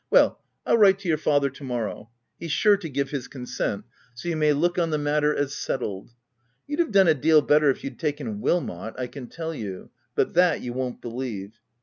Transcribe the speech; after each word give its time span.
—Well, 0.09 0.39
I'll 0.65 0.79
write 0.79 0.97
to 1.01 1.07
your 1.07 1.19
father 1.19 1.51
to 1.51 1.63
morrow. 1.63 2.09
He's 2.39 2.51
sure 2.51 2.75
to 2.75 2.89
give 2.89 3.11
his 3.11 3.27
consent; 3.27 3.85
so 4.15 4.29
you 4.29 4.35
may 4.35 4.51
look 4.51 4.79
on 4.79 4.89
the 4.89 4.97
matter 4.97 5.31
as 5.35 5.53
settled. 5.55 6.15
You'd 6.65 6.79
have 6.79 6.91
done 6.91 7.07
a 7.07 7.13
deal 7.13 7.43
better 7.43 7.69
if 7.69 7.83
you'd 7.83 7.99
taken 7.99 8.41
Wilmot, 8.41 8.95
I 8.97 9.05
can 9.05 9.27
tell 9.27 9.53
you; 9.53 9.91
but 10.15 10.33
that 10.33 10.61
you 10.61 10.73
won't 10.73 11.01
believe. 11.03 11.59